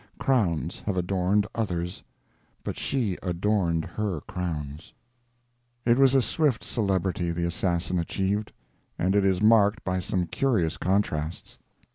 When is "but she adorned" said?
2.63-3.85